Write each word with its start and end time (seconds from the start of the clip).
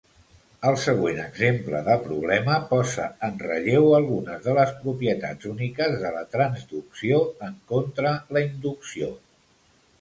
El 0.67 0.77
següent 0.83 1.19
exemple 1.23 1.81
de 1.87 1.97
problema 2.05 2.55
posa 2.71 3.05
en 3.27 3.37
relleu 3.43 3.91
algunes 3.99 4.43
de 4.47 4.57
les 4.61 4.73
propietats 4.81 5.51
úniques 5.53 6.01
de 6.07 6.13
la 6.19 6.27
transducció 6.35 7.23
en 7.53 7.57
contra 7.75 8.19
la 8.39 8.47
inducció. 8.51 9.15